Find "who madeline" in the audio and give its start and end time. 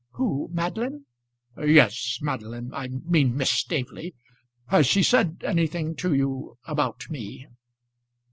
0.13-1.05